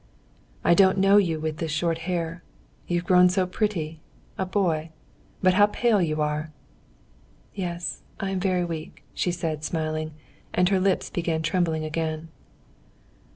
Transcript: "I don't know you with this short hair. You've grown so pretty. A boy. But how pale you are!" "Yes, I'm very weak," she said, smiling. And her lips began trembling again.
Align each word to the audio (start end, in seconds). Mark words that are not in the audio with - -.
"I 0.63 0.73
don't 0.73 0.97
know 0.97 1.17
you 1.17 1.39
with 1.39 1.57
this 1.57 1.69
short 1.69 1.99
hair. 2.09 2.41
You've 2.87 3.03
grown 3.05 3.29
so 3.29 3.45
pretty. 3.45 3.99
A 4.35 4.47
boy. 4.47 4.89
But 5.43 5.53
how 5.53 5.67
pale 5.67 6.01
you 6.01 6.23
are!" 6.23 6.51
"Yes, 7.53 8.01
I'm 8.19 8.39
very 8.39 8.65
weak," 8.65 9.03
she 9.13 9.31
said, 9.31 9.63
smiling. 9.63 10.15
And 10.55 10.69
her 10.69 10.79
lips 10.79 11.11
began 11.11 11.43
trembling 11.43 11.85
again. 11.85 12.29